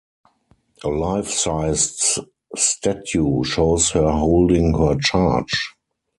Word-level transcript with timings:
A 0.83 0.87
life-sized 0.89 2.17
statue 2.55 3.43
shows 3.43 3.91
her 3.91 4.09
holding 4.11 4.73
her 4.75 4.95
charge. 4.95 5.75